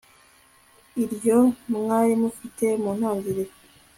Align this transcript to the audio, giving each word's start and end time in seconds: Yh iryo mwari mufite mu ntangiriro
Yh 0.95 0.99
iryo 1.03 1.39
mwari 1.73 2.13
mufite 2.21 2.65
mu 2.81 2.91
ntangiriro 2.97 3.53